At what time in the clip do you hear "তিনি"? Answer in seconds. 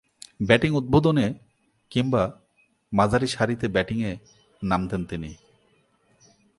5.05-5.31